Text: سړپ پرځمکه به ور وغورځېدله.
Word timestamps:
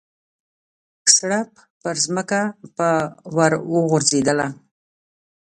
سړپ 1.15 1.51
پرځمکه 1.83 2.41
به 2.75 2.89
ور 3.35 3.53
وغورځېدله. 3.73 4.47